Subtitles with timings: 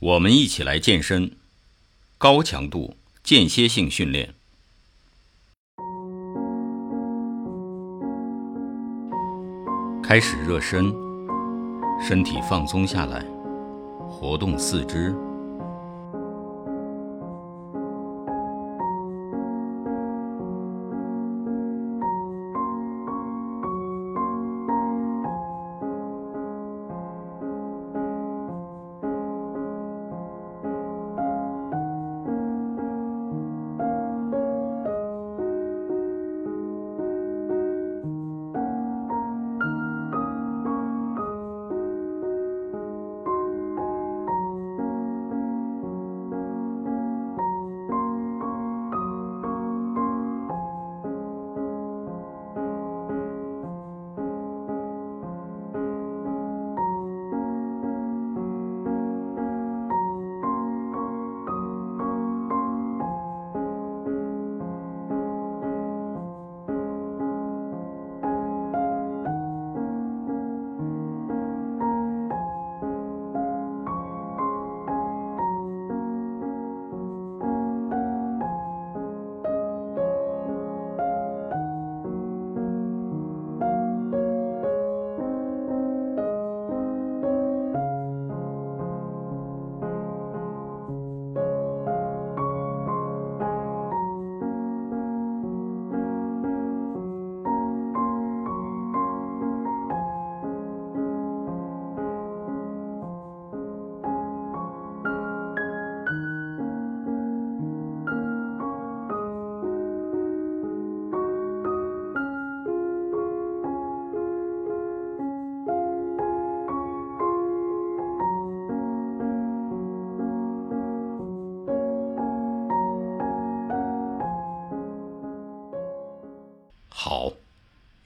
[0.00, 1.30] 我们一起来健身，
[2.16, 4.32] 高强度间歇性训练。
[10.02, 10.90] 开始热身，
[12.02, 13.22] 身体放松下来，
[14.08, 15.14] 活动四肢。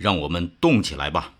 [0.04, 1.36] 让我们动起来吧。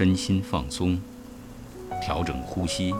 [0.00, 0.98] 身心放松，
[2.00, 2.94] 调整呼吸。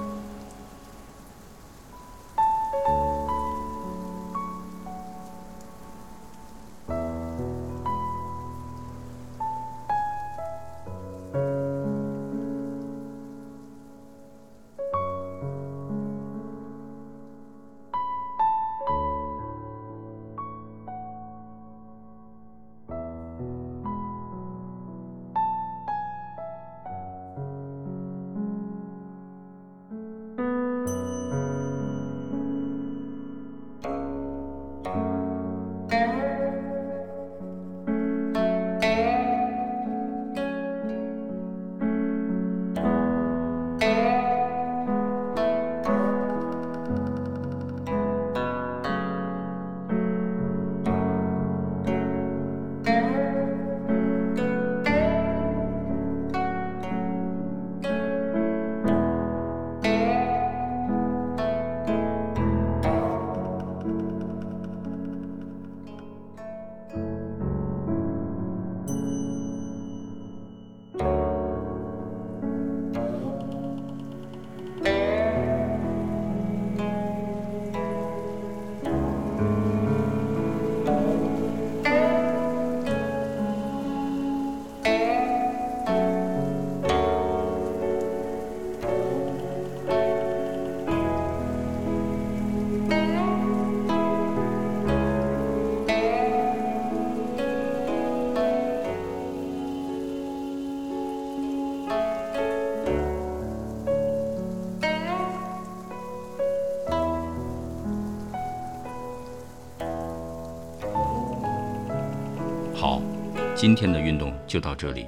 [113.60, 115.04] 今天的运动就到这里。